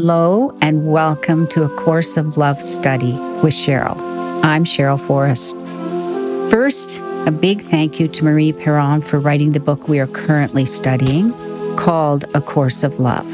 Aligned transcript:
Hello 0.00 0.56
and 0.60 0.86
welcome 0.86 1.48
to 1.48 1.64
A 1.64 1.68
Course 1.70 2.16
of 2.16 2.36
Love 2.36 2.62
study 2.62 3.14
with 3.42 3.52
Cheryl. 3.52 3.98
I'm 4.44 4.62
Cheryl 4.62 4.96
Forrest. 4.96 5.56
First, 6.52 7.00
a 7.26 7.32
big 7.32 7.62
thank 7.62 7.98
you 7.98 8.06
to 8.06 8.22
Mari 8.22 8.52
Perron 8.52 9.00
for 9.00 9.18
writing 9.18 9.50
the 9.50 9.58
book 9.58 9.88
we 9.88 9.98
are 9.98 10.06
currently 10.06 10.64
studying 10.66 11.32
called 11.74 12.26
A 12.34 12.40
Course 12.40 12.84
of 12.84 13.00
Love. 13.00 13.28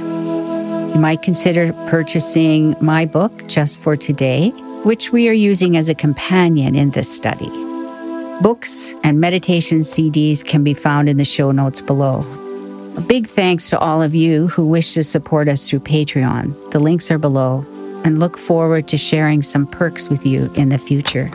You 0.95 1.01
might 1.03 1.21
consider 1.21 1.71
purchasing 1.87 2.75
my 2.81 3.05
book 3.05 3.46
just 3.46 3.79
for 3.79 3.95
today, 3.95 4.49
which 4.85 5.12
we 5.12 5.29
are 5.29 5.35
using 5.35 5.77
as 5.77 5.91
a 5.91 5.95
companion 5.95 6.74
in 6.74 6.88
this 6.93 7.15
study. 7.15 7.51
Books 8.41 8.95
and 9.05 9.21
meditation 9.21 9.80
CDs 9.80 10.43
can 10.43 10.65
be 10.65 10.73
found 10.73 11.10
in 11.10 11.19
the 11.19 11.27
show 11.27 11.51
notes 11.51 11.83
below. 11.83 12.24
A 12.97 13.01
big 13.01 13.27
thanks 13.27 13.71
to 13.71 13.79
all 13.80 14.03
of 14.03 14.15
you 14.15 14.47
who 14.47 14.65
wish 14.65 14.95
to 14.95 15.02
support 15.02 15.48
us 15.48 15.69
through 15.69 15.80
Patreon. 15.80 16.71
The 16.71 16.79
links 16.79 17.11
are 17.11 17.19
below, 17.19 17.66
and 18.05 18.21
look 18.21 18.39
forward 18.39 18.87
to 18.87 18.97
sharing 18.97 19.43
some 19.43 19.66
perks 19.66 20.09
with 20.09 20.25
you 20.25 20.48
in 20.55 20.69
the 20.69 20.79
future. 20.79 21.27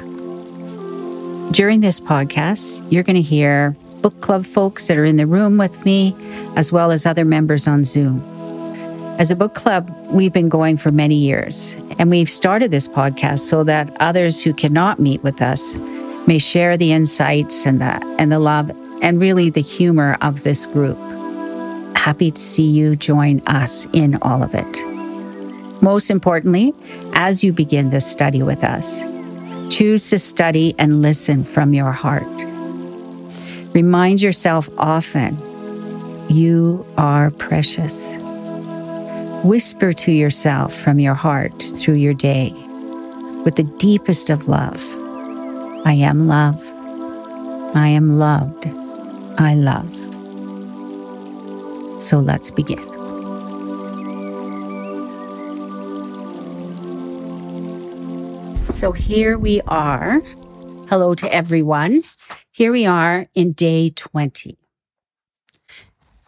During 1.52 1.81
this 1.81 2.00
podcast, 2.00 2.90
you're 2.90 3.03
going 3.03 3.17
to 3.17 3.22
hear 3.22 3.76
book 4.02 4.22
club 4.22 4.45
folks 4.45 4.88
that 4.88 4.98
are 4.98 5.03
in 5.03 5.17
the 5.17 5.27
room 5.27 5.58
with 5.58 5.84
me, 5.84 6.16
as 6.55 6.72
well 6.72 6.91
as 6.91 7.05
other 7.05 7.26
members 7.26 7.67
on 7.67 7.84
Zoom. 7.84 8.23
As 9.20 9.30
a 9.30 9.36
book 9.36 9.53
club, 9.53 9.94
we've 10.12 10.31
been 10.31 10.48
going 10.48 10.78
for 10.78 10.91
many 10.91 11.16
years, 11.16 11.76
and 12.00 12.09
we've 12.09 12.30
started 12.30 12.72
this 12.72 12.88
podcast 12.88 13.39
so 13.39 13.66
that 13.66 13.94
others 14.00 14.41
who 14.41 14.53
cannot 14.53 15.00
meet 15.00 15.22
with 15.23 15.42
us 15.42 15.76
may 16.26 16.38
share 16.38 16.78
the 16.78 16.94
insights 16.94 17.66
and 17.66 17.81
the, 17.81 18.16
and 18.17 18.31
the 18.31 18.39
love 18.39 18.72
and 19.02 19.20
really 19.20 19.50
the 19.50 19.61
humor 19.61 20.17
of 20.22 20.44
this 20.44 20.66
group 20.66 20.98
happy 22.00 22.31
to 22.31 22.42
see 22.42 22.64
you 22.64 22.95
join 22.95 23.42
us 23.45 23.86
in 23.92 24.16
all 24.22 24.42
of 24.42 24.55
it. 24.55 25.81
Most 25.81 26.09
importantly, 26.09 26.73
as 27.14 27.44
you 27.44 27.52
begin 27.52 27.89
this 27.89 28.09
study 28.09 28.42
with 28.42 28.64
us, 28.64 29.02
choose 29.69 30.09
to 30.09 30.17
study 30.17 30.73
and 30.77 31.02
listen 31.02 31.44
from 31.44 31.73
your 31.73 31.92
heart. 31.92 32.23
Remind 33.73 34.22
yourself 34.22 34.70
often, 34.77 35.38
you 36.30 36.86
are 36.97 37.31
precious. 37.31 38.16
Whisper 39.44 39.92
to 39.94 40.11
yourself 40.11 40.73
from 40.73 41.00
your 41.00 41.16
heart 41.16 41.61
through 41.77 41.95
your 41.95 42.14
day 42.14 42.53
with 43.44 43.55
the 43.55 43.70
deepest 43.77 44.30
of 44.30 44.47
love 44.47 44.81
I 45.86 45.94
am 45.94 46.27
love. 46.27 46.61
I 47.73 47.88
am 47.88 48.09
loved. 48.09 48.67
I 49.38 49.55
love. 49.55 49.98
So 52.00 52.19
let's 52.19 52.50
begin. 52.50 52.80
So 58.72 58.94
here 58.94 59.38
we 59.38 59.59
are. 59.67 60.22
Hello 60.88 61.14
to 61.16 61.33
everyone. 61.33 62.03
Here 62.52 62.72
we 62.72 62.86
are 62.86 63.27
in 63.36 63.52
day 63.52 63.89
20. 63.89 64.58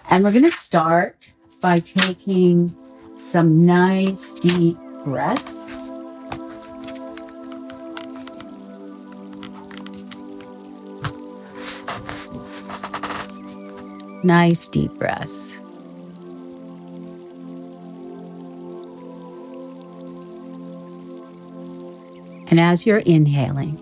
And 0.10 0.26
we're 0.26 0.32
going 0.32 0.44
to 0.44 0.52
start 0.52 1.32
by 1.62 1.80
taking 1.80 2.76
some 3.18 3.66
nice 3.66 4.34
deep 4.34 4.78
breaths. 5.06 5.78
Nice 14.24 14.68
deep 14.68 14.92
breaths. 15.00 15.61
And 22.52 22.60
as 22.60 22.86
you're 22.86 23.00
inhaling, 23.00 23.78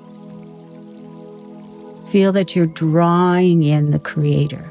feel 2.09 2.31
that 2.33 2.55
you're 2.55 2.67
drawing 2.67 3.63
in 3.63 3.89
the 3.91 3.99
Creator. 3.99 4.63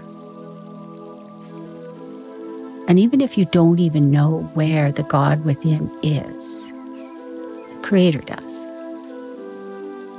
And 2.86 2.98
even 2.98 3.20
if 3.20 3.36
you 3.36 3.44
don't 3.46 3.80
even 3.80 4.10
know 4.10 4.48
where 4.54 4.90
the 4.92 5.02
God 5.02 5.44
within 5.44 5.90
is, 6.02 6.68
the 6.70 7.80
Creator 7.82 8.20
does. 8.20 8.66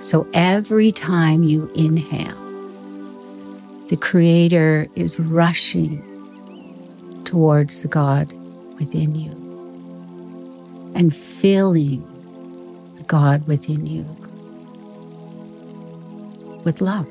So 0.06 0.28
every 0.34 0.92
time 0.92 1.44
you 1.44 1.72
inhale, 1.74 2.36
the 3.88 3.98
Creator 3.98 4.88
is 4.96 5.20
rushing 5.20 6.04
towards 7.24 7.82
the 7.82 7.88
God 7.88 8.34
within 8.78 9.16
you 9.16 9.32
and 10.96 11.16
filling 11.16 12.09
God 13.10 13.46
within 13.48 13.88
you 13.88 14.06
with 16.64 16.80
love. 16.80 17.08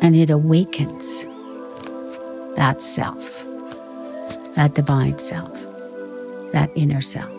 And 0.00 0.16
it 0.16 0.30
awakens 0.30 1.24
that 2.56 2.80
self, 2.80 3.44
that 4.54 4.74
divine 4.74 5.18
self, 5.18 5.52
that 6.52 6.70
inner 6.74 7.02
self. 7.02 7.30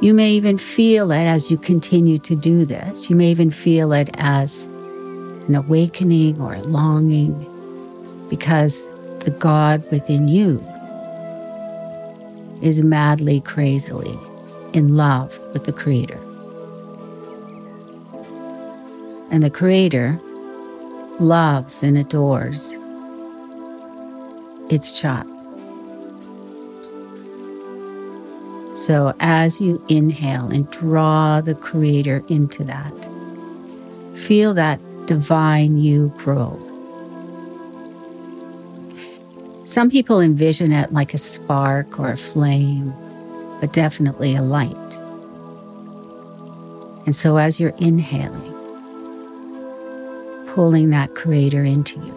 You 0.00 0.14
may 0.14 0.30
even 0.32 0.56
feel 0.56 1.12
it 1.12 1.24
as 1.24 1.50
you 1.50 1.58
continue 1.58 2.18
to 2.20 2.34
do 2.34 2.64
this. 2.64 3.10
You 3.10 3.16
may 3.16 3.30
even 3.30 3.50
feel 3.50 3.92
it 3.92 4.08
as 4.14 4.64
an 5.48 5.54
awakening 5.54 6.40
or 6.40 6.54
a 6.54 6.62
longing 6.62 7.46
because 8.30 8.88
the 9.20 9.30
God 9.30 9.88
within 9.90 10.28
you 10.28 10.64
is 12.62 12.82
madly, 12.82 13.40
crazily 13.40 14.18
in 14.72 14.96
love 14.96 15.38
with 15.52 15.64
the 15.64 15.72
Creator. 15.72 16.18
And 19.30 19.42
the 19.42 19.50
Creator 19.50 20.18
loves 21.18 21.82
and 21.82 21.98
adores 21.98 22.72
its 24.70 24.98
child. 24.98 25.26
So 28.76 29.14
as 29.20 29.60
you 29.60 29.84
inhale 29.88 30.50
and 30.50 30.70
draw 30.70 31.40
the 31.40 31.54
Creator 31.54 32.24
into 32.28 32.64
that, 32.64 32.94
feel 34.14 34.54
that 34.54 34.80
divine 35.06 35.76
you 35.76 36.12
grow 36.16 36.69
some 39.70 39.88
people 39.88 40.20
envision 40.20 40.72
it 40.72 40.92
like 40.92 41.14
a 41.14 41.18
spark 41.18 42.00
or 42.00 42.10
a 42.10 42.16
flame, 42.16 42.92
but 43.60 43.72
definitely 43.72 44.34
a 44.34 44.42
light. 44.42 44.98
And 47.06 47.14
so 47.14 47.36
as 47.36 47.60
you're 47.60 47.76
inhaling, 47.78 48.52
pulling 50.48 50.90
that 50.90 51.14
creator 51.14 51.62
into 51.62 52.00
you, 52.00 52.12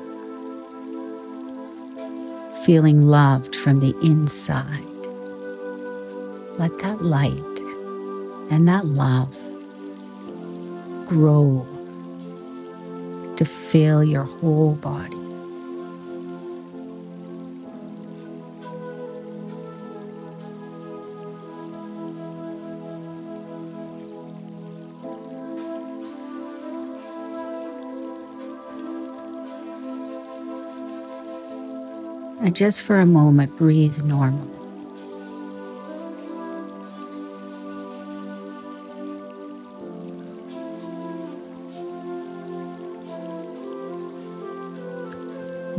feeling 2.66 3.04
loved 3.04 3.56
from 3.56 3.82
the 3.82 3.96
inside, 4.02 4.82
let 6.58 6.76
that 6.80 7.04
light 7.04 7.60
and 8.50 8.68
that 8.68 8.88
love 8.88 9.32
grow 11.08 11.68
to 13.36 13.46
fill 13.46 14.04
your 14.04 14.24
whole 14.24 14.74
body. 14.74 15.23
And 32.44 32.54
just 32.54 32.84
for 32.84 33.00
a 33.00 33.06
moment, 33.06 33.56
breathe 33.56 34.04
normally. 34.04 34.50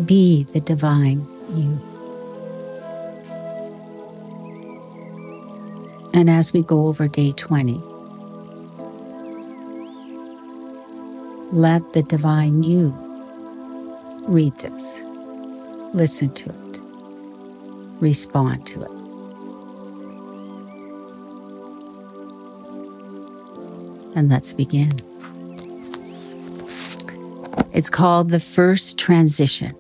Be 0.07 0.45
the 0.45 0.61
divine 0.61 1.29
you. 1.53 1.79
And 6.15 6.31
as 6.31 6.55
we 6.55 6.63
go 6.63 6.87
over 6.87 7.09
day 7.09 7.33
20, 7.33 7.79
let 11.53 11.93
the 11.93 12.03
divine 12.03 12.63
you 12.63 12.95
read 14.27 14.57
this 14.61 15.04
listen 15.95 16.29
to 16.35 16.51
it, 16.51 16.81
respond 18.01 18.67
to 18.67 18.83
it. 18.83 18.91
And 24.17 24.29
let's 24.29 24.53
begin. 24.53 24.93
It's 27.73 27.91
called 27.91 28.31
the 28.31 28.41
first 28.41 28.99
transition. 28.99 29.75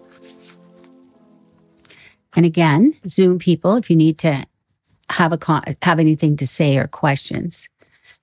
And 2.36 2.44
again, 2.44 2.94
Zoom 3.08 3.38
people, 3.38 3.76
if 3.76 3.90
you 3.90 3.96
need 3.96 4.18
to 4.18 4.44
have 5.10 5.32
a 5.32 5.38
con- 5.38 5.62
have 5.82 6.00
anything 6.00 6.36
to 6.38 6.46
say 6.46 6.76
or 6.76 6.88
questions, 6.88 7.68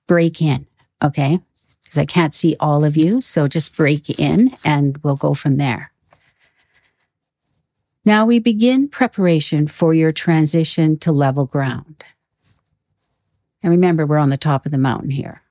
break 0.06 0.42
in, 0.42 0.66
okay? 1.02 1.40
Because 1.84 1.98
I 1.98 2.04
can't 2.04 2.34
see 2.34 2.56
all 2.60 2.84
of 2.84 2.96
you, 2.96 3.20
so 3.20 3.48
just 3.48 3.74
break 3.74 4.18
in 4.18 4.52
and 4.64 4.98
we'll 4.98 5.16
go 5.16 5.32
from 5.32 5.56
there. 5.56 5.91
Now 8.04 8.26
we 8.26 8.38
begin 8.40 8.88
preparation 8.88 9.68
for 9.68 9.94
your 9.94 10.12
transition 10.12 10.98
to 10.98 11.12
level 11.12 11.46
ground. 11.46 12.04
And 13.62 13.70
remember, 13.70 14.04
we're 14.04 14.18
on 14.18 14.30
the 14.30 14.36
top 14.36 14.66
of 14.66 14.72
the 14.72 14.78
mountain 14.78 15.10
here. 15.10 15.42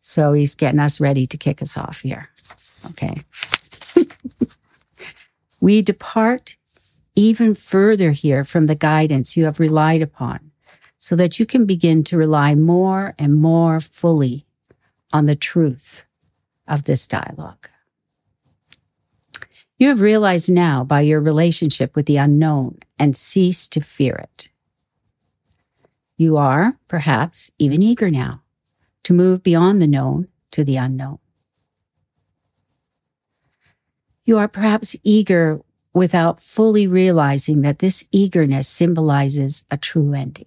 So 0.00 0.32
he's 0.32 0.54
getting 0.54 0.80
us 0.80 1.00
ready 1.00 1.26
to 1.26 1.36
kick 1.36 1.60
us 1.60 1.76
off 1.76 2.00
here. 2.00 2.30
Okay. 2.86 3.20
we 5.60 5.82
depart 5.82 6.56
even 7.14 7.54
further 7.54 8.12
here 8.12 8.44
from 8.44 8.66
the 8.66 8.74
guidance 8.74 9.36
you 9.36 9.44
have 9.44 9.60
relied 9.60 10.00
upon 10.00 10.52
so 10.98 11.16
that 11.16 11.38
you 11.38 11.44
can 11.44 11.66
begin 11.66 12.04
to 12.04 12.16
rely 12.16 12.54
more 12.54 13.14
and 13.18 13.34
more 13.34 13.80
fully 13.80 14.46
on 15.12 15.26
the 15.26 15.36
truth 15.36 16.06
of 16.66 16.84
this 16.84 17.06
dialogue. 17.06 17.68
You 19.78 19.88
have 19.88 20.00
realized 20.00 20.50
now 20.50 20.84
by 20.84 21.02
your 21.02 21.20
relationship 21.20 21.94
with 21.94 22.06
the 22.06 22.16
unknown 22.16 22.78
and 22.98 23.14
cease 23.14 23.68
to 23.68 23.80
fear 23.80 24.14
it. 24.14 24.48
You 26.16 26.38
are, 26.38 26.78
perhaps, 26.88 27.50
even 27.58 27.82
eager 27.82 28.08
now 28.08 28.42
to 29.02 29.12
move 29.12 29.42
beyond 29.42 29.82
the 29.82 29.86
known 29.86 30.28
to 30.52 30.64
the 30.64 30.76
unknown. 30.76 31.18
You 34.24 34.38
are 34.38 34.48
perhaps 34.48 34.96
eager 35.04 35.60
without 35.92 36.40
fully 36.40 36.86
realizing 36.86 37.60
that 37.62 37.78
this 37.78 38.08
eagerness 38.10 38.68
symbolizes 38.68 39.66
a 39.70 39.76
true 39.76 40.14
ending. 40.14 40.46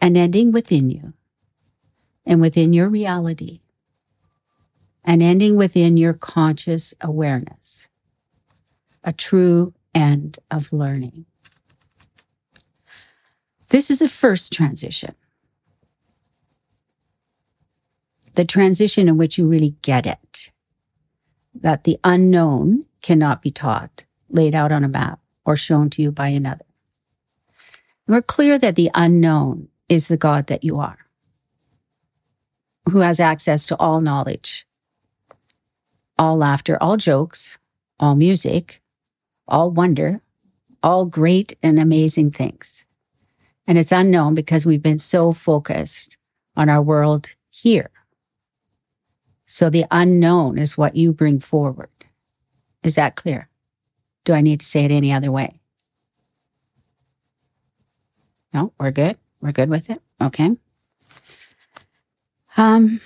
An 0.00 0.16
ending 0.16 0.52
within 0.52 0.90
you 0.90 1.12
and 2.24 2.40
within 2.40 2.72
your 2.72 2.88
reality 2.88 3.60
an 5.06 5.22
ending 5.22 5.54
within 5.56 5.96
your 5.96 6.12
conscious 6.12 6.92
awareness, 7.00 7.86
a 9.04 9.12
true 9.12 9.72
end 9.94 10.40
of 10.50 10.72
learning. 10.72 11.24
This 13.68 13.90
is 13.90 14.02
a 14.02 14.08
first 14.08 14.52
transition. 14.52 15.14
The 18.34 18.44
transition 18.44 19.08
in 19.08 19.16
which 19.16 19.38
you 19.38 19.46
really 19.46 19.76
get 19.80 20.06
it, 20.06 20.50
that 21.54 21.84
the 21.84 21.98
unknown 22.04 22.84
cannot 23.00 23.40
be 23.40 23.50
taught, 23.52 24.04
laid 24.28 24.54
out 24.54 24.72
on 24.72 24.84
a 24.84 24.88
map, 24.88 25.20
or 25.44 25.56
shown 25.56 25.88
to 25.90 26.02
you 26.02 26.10
by 26.10 26.28
another. 26.28 26.64
we're 28.08 28.20
clear 28.22 28.58
that 28.58 28.74
the 28.74 28.90
unknown 28.94 29.68
is 29.88 30.08
the 30.08 30.16
God 30.16 30.48
that 30.48 30.64
you 30.64 30.78
are, 30.78 30.98
who 32.90 32.98
has 32.98 33.20
access 33.20 33.66
to 33.66 33.76
all 33.76 34.00
knowledge 34.00 34.66
all 36.18 36.36
laughter, 36.36 36.80
all 36.82 36.96
jokes, 36.96 37.58
all 37.98 38.14
music, 38.14 38.82
all 39.48 39.70
wonder, 39.70 40.20
all 40.82 41.06
great 41.06 41.56
and 41.62 41.78
amazing 41.78 42.30
things. 42.30 42.84
And 43.66 43.78
it's 43.78 43.92
unknown 43.92 44.34
because 44.34 44.64
we've 44.64 44.82
been 44.82 44.98
so 44.98 45.32
focused 45.32 46.16
on 46.56 46.68
our 46.68 46.82
world 46.82 47.30
here. 47.50 47.90
So 49.46 49.70
the 49.70 49.84
unknown 49.90 50.58
is 50.58 50.78
what 50.78 50.96
you 50.96 51.12
bring 51.12 51.40
forward. 51.40 51.90
Is 52.82 52.94
that 52.94 53.16
clear? 53.16 53.48
Do 54.24 54.32
I 54.32 54.40
need 54.40 54.60
to 54.60 54.66
say 54.66 54.84
it 54.84 54.90
any 54.90 55.12
other 55.12 55.30
way? 55.30 55.60
No, 58.52 58.72
we're 58.78 58.90
good. 58.90 59.18
We're 59.40 59.52
good 59.52 59.68
with 59.68 59.90
it. 59.90 60.00
Okay. 60.20 60.56
Um, 62.56 63.00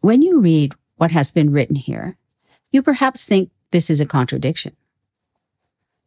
When 0.00 0.22
you 0.22 0.40
read 0.40 0.74
what 0.96 1.10
has 1.10 1.30
been 1.30 1.52
written 1.52 1.76
here, 1.76 2.16
you 2.70 2.82
perhaps 2.82 3.24
think 3.24 3.50
this 3.70 3.90
is 3.90 4.00
a 4.00 4.06
contradiction. 4.06 4.76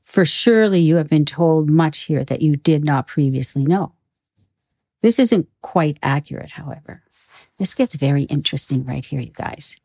For 0.03 0.25
surely 0.25 0.79
you 0.79 0.95
have 0.95 1.09
been 1.09 1.25
told 1.25 1.69
much 1.69 1.99
here 1.99 2.23
that 2.23 2.41
you 2.41 2.55
did 2.55 2.83
not 2.83 3.07
previously 3.07 3.65
know. 3.65 3.93
This 5.01 5.19
isn't 5.19 5.47
quite 5.61 5.99
accurate, 6.01 6.51
however. 6.51 7.03
This 7.57 7.75
gets 7.75 7.95
very 7.95 8.23
interesting 8.23 8.85
right 8.85 9.05
here, 9.05 9.19
you 9.19 9.31
guys. 9.31 9.77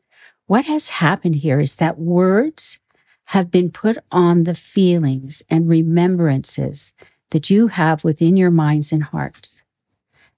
What 0.47 0.65
has 0.65 0.89
happened 0.89 1.35
here 1.35 1.59
is 1.59 1.77
that 1.77 1.99
words 1.99 2.79
have 3.25 3.51
been 3.51 3.71
put 3.71 3.97
on 4.11 4.43
the 4.43 4.53
feelings 4.53 5.43
and 5.49 5.69
remembrances 5.69 6.93
that 7.31 7.49
you 7.49 7.67
have 7.67 8.03
within 8.03 8.37
your 8.37 8.51
minds 8.51 8.91
and 8.91 9.03
hearts 9.03 9.63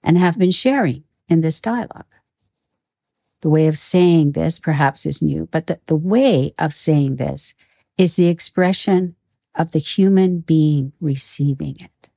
and 0.03 0.17
have 0.17 0.37
been 0.37 0.51
sharing 0.51 1.03
in 1.27 1.41
this 1.41 1.59
dialogue. 1.59 2.05
The 3.41 3.49
way 3.49 3.67
of 3.67 3.77
saying 3.77 4.31
this 4.31 4.59
perhaps 4.59 5.05
is 5.05 5.21
new, 5.21 5.47
but 5.51 5.67
the, 5.67 5.79
the 5.85 5.95
way 5.95 6.53
of 6.57 6.73
saying 6.73 7.17
this 7.17 7.53
is 7.97 8.15
the 8.15 8.27
expression 8.27 9.15
of 9.55 9.71
the 9.71 9.79
human 9.79 10.39
being 10.39 10.93
receiving 10.99 11.77
it. 11.79 12.09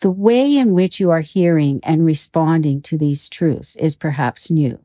The 0.00 0.10
way 0.10 0.56
in 0.56 0.72
which 0.72 0.98
you 0.98 1.10
are 1.10 1.20
hearing 1.20 1.80
and 1.84 2.04
responding 2.04 2.82
to 2.82 2.98
these 2.98 3.28
truths 3.28 3.76
is 3.76 3.94
perhaps 3.94 4.50
new, 4.50 4.84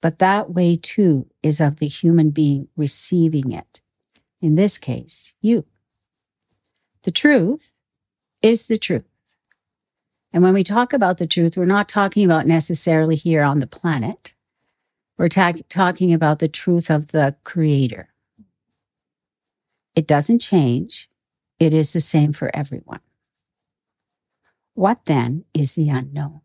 but 0.00 0.18
that 0.18 0.54
way 0.54 0.76
too 0.76 1.26
is 1.42 1.60
of 1.60 1.78
the 1.78 1.88
human 1.88 2.30
being 2.30 2.68
receiving 2.76 3.52
it. 3.52 3.80
In 4.40 4.54
this 4.54 4.78
case, 4.78 5.34
you. 5.42 5.66
The 7.02 7.10
truth 7.10 7.70
is 8.40 8.66
the 8.66 8.78
truth. 8.78 9.09
And 10.32 10.42
when 10.42 10.54
we 10.54 10.62
talk 10.62 10.92
about 10.92 11.18
the 11.18 11.26
truth, 11.26 11.56
we're 11.56 11.64
not 11.64 11.88
talking 11.88 12.24
about 12.24 12.46
necessarily 12.46 13.16
here 13.16 13.42
on 13.42 13.58
the 13.58 13.66
planet. 13.66 14.34
We're 15.18 15.28
ta- 15.28 15.54
talking 15.68 16.14
about 16.14 16.38
the 16.38 16.48
truth 16.48 16.90
of 16.90 17.08
the 17.08 17.36
creator. 17.44 18.08
It 19.94 20.06
doesn't 20.06 20.38
change. 20.38 21.10
It 21.58 21.74
is 21.74 21.92
the 21.92 22.00
same 22.00 22.32
for 22.32 22.50
everyone. 22.54 23.00
What 24.74 25.04
then 25.06 25.44
is 25.52 25.74
the 25.74 25.88
unknown? 25.90 26.40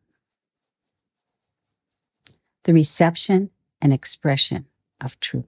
The 2.63 2.73
reception 2.73 3.51
and 3.81 3.93
expression 3.93 4.65
of 4.99 5.19
truth. 5.19 5.45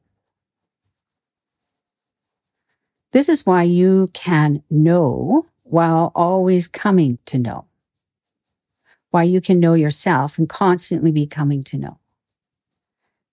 This 3.13 3.29
is 3.29 3.45
why 3.45 3.63
you 3.63 4.09
can 4.13 4.63
know 4.69 5.47
while 5.63 6.11
always 6.13 6.67
coming 6.67 7.17
to 7.25 7.39
know 7.39 7.65
why 9.11 9.23
you 9.23 9.41
can 9.41 9.59
know 9.59 9.73
yourself 9.73 10.37
and 10.37 10.49
constantly 10.49 11.11
be 11.11 11.25
coming 11.25 11.63
to 11.63 11.77
know. 11.77 11.99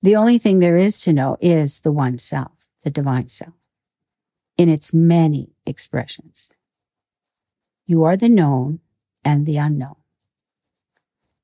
The 0.02 0.16
only 0.16 0.38
thing 0.38 0.58
there 0.58 0.76
is 0.76 1.00
to 1.02 1.12
know 1.12 1.36
is 1.40 1.80
the 1.80 1.92
one 1.92 2.18
self, 2.18 2.52
the 2.82 2.90
divine 2.90 3.28
self, 3.28 3.54
in 4.56 4.68
its 4.68 4.92
many 4.92 5.54
expressions. 5.66 6.50
You 7.86 8.04
are 8.04 8.16
the 8.16 8.28
known 8.28 8.80
and 9.24 9.46
the 9.46 9.56
unknown. 9.56 9.96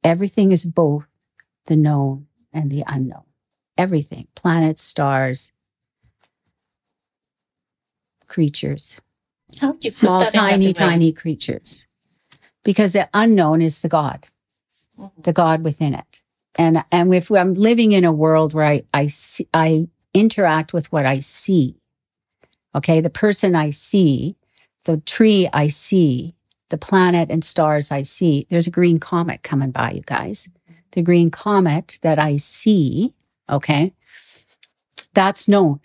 Everything 0.04 0.52
is 0.52 0.64
both 0.64 1.06
the 1.66 1.76
known 1.76 2.26
and 2.52 2.70
the 2.70 2.84
unknown. 2.86 3.24
Everything, 3.76 4.28
planets, 4.34 4.82
stars, 4.82 5.52
creatures, 8.26 9.00
small, 9.90 10.20
tiny, 10.26 10.72
tiny 10.72 11.12
creatures 11.12 11.86
because 12.64 12.92
the 12.92 13.08
unknown 13.14 13.62
is 13.62 13.80
the 13.80 13.88
God, 13.88 14.26
mm-hmm. 14.98 15.20
the 15.22 15.32
God 15.32 15.64
within 15.64 15.94
it. 15.94 16.22
And, 16.56 16.84
and 16.90 17.14
if 17.14 17.30
I'm 17.30 17.54
living 17.54 17.92
in 17.92 18.04
a 18.04 18.12
world 18.12 18.52
where 18.52 18.66
I, 18.66 18.82
I, 18.92 19.06
see, 19.06 19.48
I 19.54 19.88
interact 20.12 20.72
with 20.72 20.90
what 20.92 21.06
I 21.06 21.20
see, 21.20 21.76
okay, 22.74 23.00
the 23.00 23.10
person 23.10 23.54
I 23.54 23.70
see, 23.70 24.36
the 24.84 24.98
tree 24.98 25.48
I 25.52 25.68
see, 25.68 26.34
the 26.68 26.78
planet 26.78 27.30
and 27.30 27.44
stars 27.44 27.90
I 27.90 28.02
see, 28.02 28.46
there's 28.50 28.66
a 28.66 28.72
green 28.72 28.98
comet 28.98 29.42
coming 29.42 29.70
by, 29.70 29.92
you 29.92 30.02
guys. 30.02 30.48
The 30.92 31.02
green 31.02 31.30
comet 31.30 31.98
that 32.02 32.18
I 32.18 32.36
see, 32.36 33.14
okay, 33.48 33.92
that's 35.14 35.48
known 35.48 35.80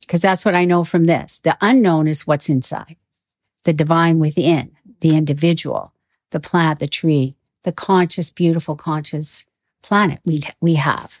because 0.00 0.20
that's 0.20 0.44
what 0.44 0.54
I 0.54 0.64
know 0.64 0.84
from 0.84 1.06
this. 1.06 1.38
The 1.40 1.56
unknown 1.60 2.08
is 2.08 2.26
what's 2.26 2.48
inside, 2.48 2.96
the 3.64 3.72
divine 3.72 4.18
within, 4.18 4.72
the 5.00 5.16
individual 5.16 5.91
the 6.32 6.40
plant, 6.40 6.80
the 6.80 6.88
tree, 6.88 7.36
the 7.64 7.72
conscious, 7.72 8.32
beautiful, 8.32 8.76
conscious 8.76 9.46
planet 9.82 10.20
we, 10.24 10.42
we 10.60 10.74
have. 10.74 11.20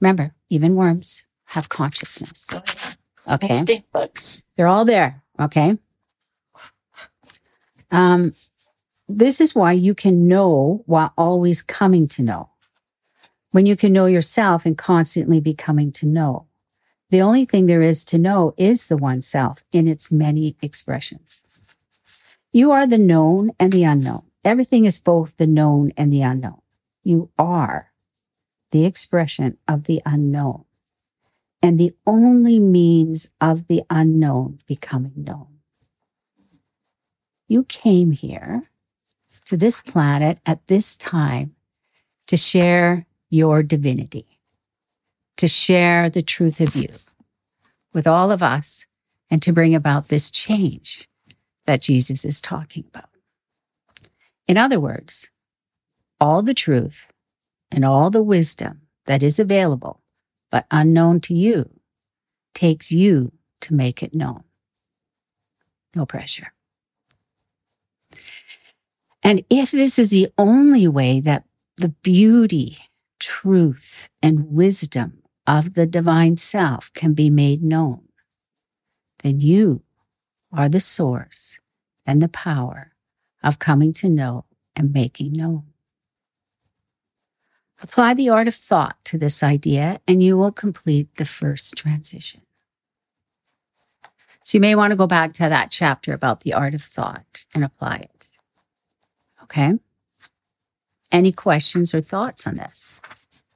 Remember, 0.00 0.34
even 0.50 0.74
worms 0.76 1.24
have 1.46 1.68
consciousness. 1.68 2.46
Oh, 2.52 2.62
yeah. 2.66 3.34
Okay. 3.34 3.48
And 3.48 3.56
stink 3.56 3.84
bugs. 3.92 4.42
They're 4.56 4.66
all 4.68 4.84
there. 4.86 5.22
Okay. 5.38 5.78
Um, 7.92 8.32
this 9.08 9.40
is 9.40 9.54
why 9.54 9.72
you 9.72 9.94
can 9.94 10.28
know 10.28 10.82
while 10.86 11.12
always 11.18 11.62
coming 11.62 12.08
to 12.08 12.22
know. 12.22 12.48
when 13.52 13.66
you 13.66 13.76
can 13.76 13.92
know 13.92 14.06
yourself 14.06 14.64
and 14.66 14.78
constantly 14.78 15.40
be 15.40 15.54
coming 15.54 15.92
to 15.92 16.06
know. 16.06 16.46
The 17.10 17.22
only 17.22 17.44
thing 17.44 17.66
there 17.66 17.82
is 17.82 18.04
to 18.06 18.18
know 18.18 18.54
is 18.56 18.88
the 18.88 18.96
one 18.96 19.22
self 19.22 19.64
in 19.72 19.88
its 19.88 20.12
many 20.12 20.56
expressions. 20.62 21.42
You 22.52 22.72
are 22.72 22.86
the 22.86 22.98
known 22.98 23.52
and 23.60 23.72
the 23.72 23.84
unknown. 23.84 24.24
Everything 24.42 24.84
is 24.84 24.98
both 24.98 25.36
the 25.36 25.46
known 25.46 25.92
and 25.96 26.12
the 26.12 26.22
unknown. 26.22 26.60
You 27.04 27.30
are 27.38 27.92
the 28.72 28.84
expression 28.84 29.58
of 29.68 29.84
the 29.84 30.02
unknown 30.04 30.64
and 31.62 31.78
the 31.78 31.94
only 32.06 32.58
means 32.58 33.30
of 33.40 33.66
the 33.66 33.82
unknown 33.90 34.58
becoming 34.66 35.12
known. 35.16 35.58
You 37.46 37.64
came 37.64 38.12
here 38.12 38.62
to 39.44 39.56
this 39.56 39.80
planet 39.80 40.38
at 40.46 40.66
this 40.68 40.96
time 40.96 41.54
to 42.26 42.36
share 42.36 43.06
your 43.28 43.62
divinity, 43.62 44.26
to 45.36 45.48
share 45.48 46.08
the 46.08 46.22
truth 46.22 46.60
of 46.60 46.74
you 46.74 46.88
with 47.92 48.06
all 48.06 48.30
of 48.30 48.42
us, 48.42 48.86
and 49.30 49.42
to 49.42 49.52
bring 49.52 49.74
about 49.74 50.08
this 50.08 50.30
change 50.30 51.09
that 51.70 51.82
Jesus 51.82 52.24
is 52.24 52.40
talking 52.40 52.82
about. 52.88 53.10
In 54.48 54.58
other 54.58 54.80
words, 54.80 55.30
all 56.20 56.42
the 56.42 56.52
truth 56.52 57.12
and 57.70 57.84
all 57.84 58.10
the 58.10 58.24
wisdom 58.24 58.80
that 59.06 59.22
is 59.22 59.38
available 59.38 60.00
but 60.50 60.66
unknown 60.72 61.20
to 61.20 61.32
you 61.32 61.70
takes 62.54 62.90
you 62.90 63.30
to 63.60 63.72
make 63.72 64.02
it 64.02 64.12
known. 64.12 64.42
No 65.94 66.06
pressure. 66.06 66.52
And 69.22 69.44
if 69.48 69.70
this 69.70 69.96
is 69.96 70.10
the 70.10 70.32
only 70.36 70.88
way 70.88 71.20
that 71.20 71.44
the 71.76 71.90
beauty, 72.02 72.78
truth, 73.20 74.08
and 74.20 74.50
wisdom 74.50 75.22
of 75.46 75.74
the 75.74 75.86
divine 75.86 76.36
self 76.36 76.92
can 76.94 77.14
be 77.14 77.30
made 77.30 77.62
known, 77.62 78.08
then 79.22 79.38
you 79.38 79.84
are 80.52 80.68
the 80.68 80.80
source 80.80 81.59
and 82.10 82.20
the 82.20 82.28
power 82.28 82.90
of 83.40 83.60
coming 83.60 83.92
to 83.92 84.08
know 84.08 84.44
and 84.74 84.92
making 84.92 85.32
known. 85.32 85.62
Apply 87.80 88.14
the 88.14 88.28
art 88.28 88.48
of 88.48 88.54
thought 88.54 88.96
to 89.04 89.16
this 89.16 89.44
idea 89.44 90.00
and 90.08 90.20
you 90.20 90.36
will 90.36 90.50
complete 90.50 91.14
the 91.14 91.24
first 91.24 91.76
transition. 91.76 92.40
So 94.42 94.58
you 94.58 94.60
may 94.60 94.74
want 94.74 94.90
to 94.90 94.96
go 94.96 95.06
back 95.06 95.32
to 95.34 95.48
that 95.48 95.70
chapter 95.70 96.12
about 96.12 96.40
the 96.40 96.52
art 96.52 96.74
of 96.74 96.82
thought 96.82 97.46
and 97.54 97.62
apply 97.62 97.98
it. 97.98 98.28
Okay. 99.44 99.74
Any 101.12 101.30
questions 101.30 101.94
or 101.94 102.00
thoughts 102.00 102.44
on 102.44 102.56
this? 102.56 103.00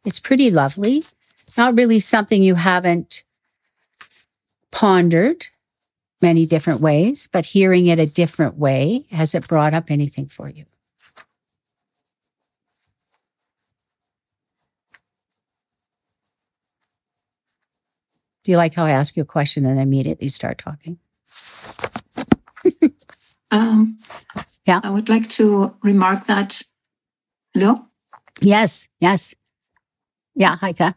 It's 0.04 0.20
pretty 0.20 0.52
lovely. 0.52 1.02
Not 1.56 1.76
really 1.76 1.98
something 1.98 2.40
you 2.40 2.54
haven't 2.54 3.24
pondered 4.70 5.48
many 6.24 6.46
different 6.46 6.80
ways, 6.80 7.28
but 7.30 7.44
hearing 7.44 7.84
it 7.86 7.98
a 7.98 8.06
different 8.06 8.56
way, 8.56 9.04
has 9.10 9.34
it 9.34 9.46
brought 9.46 9.74
up 9.74 9.90
anything 9.90 10.26
for 10.26 10.48
you? 10.48 10.64
Do 18.42 18.52
you 18.52 18.56
like 18.56 18.72
how 18.74 18.86
I 18.86 18.92
ask 18.92 19.16
you 19.16 19.22
a 19.22 19.26
question 19.26 19.66
and 19.66 19.78
immediately 19.78 20.30
start 20.30 20.56
talking? 20.56 20.98
um, 23.50 23.98
yeah. 24.66 24.80
I 24.82 24.88
would 24.88 25.10
like 25.10 25.28
to 25.40 25.76
remark 25.82 26.26
that. 26.26 26.62
Hello? 27.52 27.84
Yes, 28.40 28.88
yes. 28.98 29.34
Yeah, 30.34 30.56
Heike. 30.56 30.80
I, 30.80 30.94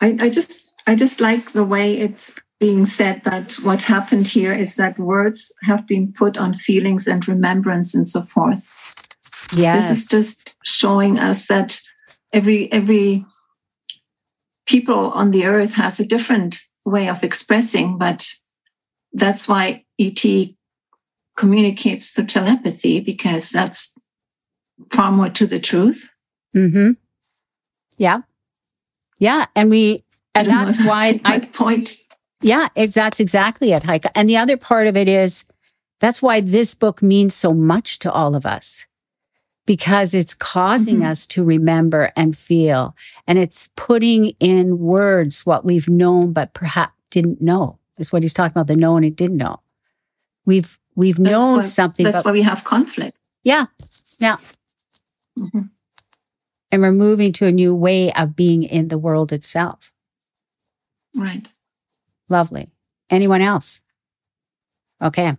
I 0.00 0.30
just 0.30 0.72
I 0.86 0.96
just 0.96 1.20
like 1.20 1.52
the 1.52 1.64
way 1.64 1.96
it's 1.96 2.34
being 2.60 2.86
said 2.86 3.22
that 3.24 3.54
what 3.62 3.82
happened 3.82 4.28
here 4.28 4.54
is 4.54 4.76
that 4.76 4.98
words 4.98 5.52
have 5.62 5.86
been 5.86 6.12
put 6.12 6.36
on 6.36 6.54
feelings 6.54 7.06
and 7.06 7.26
remembrance 7.28 7.94
and 7.94 8.08
so 8.08 8.20
forth. 8.20 8.68
Yes. 9.54 9.88
This 9.88 9.98
is 9.98 10.06
just 10.06 10.54
showing 10.64 11.18
us 11.18 11.46
that 11.48 11.80
every 12.32 12.72
every 12.72 13.24
people 14.66 15.10
on 15.12 15.30
the 15.30 15.44
earth 15.46 15.74
has 15.74 16.00
a 16.00 16.06
different 16.06 16.60
way 16.84 17.08
of 17.08 17.22
expressing, 17.22 17.98
but 17.98 18.26
that's 19.12 19.48
why 19.48 19.84
ET 19.98 20.24
communicates 21.36 22.10
through 22.10 22.26
telepathy 22.26 23.00
because 23.00 23.50
that's 23.50 23.94
far 24.92 25.12
more 25.12 25.30
to 25.30 25.46
the 25.46 25.60
truth. 25.60 26.10
Mm-hmm. 26.56 26.92
Yeah. 27.98 28.20
Yeah. 29.18 29.46
And 29.54 29.70
we, 29.70 30.04
and 30.34 30.48
that's 30.48 30.78
why 30.84 31.20
I 31.24 31.40
point. 31.40 31.96
Yeah, 32.44 32.68
that's 32.74 33.20
exactly 33.20 33.72
it, 33.72 33.84
Heike. 33.84 34.04
And 34.14 34.28
the 34.28 34.36
other 34.36 34.58
part 34.58 34.86
of 34.86 34.98
it 34.98 35.08
is 35.08 35.44
that's 35.98 36.20
why 36.20 36.42
this 36.42 36.74
book 36.74 37.00
means 37.00 37.34
so 37.34 37.54
much 37.54 37.98
to 38.00 38.12
all 38.12 38.34
of 38.34 38.44
us 38.44 38.84
because 39.64 40.12
it's 40.12 40.34
causing 40.34 40.96
mm-hmm. 40.96 41.06
us 41.06 41.26
to 41.28 41.42
remember 41.42 42.12
and 42.16 42.36
feel. 42.36 42.94
And 43.26 43.38
it's 43.38 43.70
putting 43.76 44.26
in 44.40 44.78
words 44.78 45.46
what 45.46 45.64
we've 45.64 45.88
known, 45.88 46.34
but 46.34 46.52
perhaps 46.52 46.92
didn't 47.10 47.40
know 47.40 47.78
is 47.96 48.12
what 48.12 48.22
he's 48.22 48.34
talking 48.34 48.52
about. 48.52 48.66
The 48.66 48.76
known 48.76 49.04
and 49.04 49.16
didn't 49.16 49.38
know. 49.38 49.60
We've, 50.44 50.78
we've 50.94 51.16
that's 51.16 51.30
known 51.30 51.56
why, 51.58 51.62
something. 51.62 52.04
That's 52.04 52.24
but, 52.24 52.26
why 52.26 52.32
we 52.32 52.42
have 52.42 52.64
conflict. 52.64 53.16
Yeah. 53.42 53.66
Yeah. 54.18 54.36
Mm-hmm. 55.38 55.62
And 56.70 56.82
we're 56.82 56.92
moving 56.92 57.32
to 57.34 57.46
a 57.46 57.52
new 57.52 57.74
way 57.74 58.12
of 58.12 58.36
being 58.36 58.64
in 58.64 58.88
the 58.88 58.98
world 58.98 59.32
itself. 59.32 59.92
Right. 61.16 61.48
Lovely. 62.28 62.70
Anyone 63.10 63.42
else? 63.42 63.82
Okay. 65.02 65.36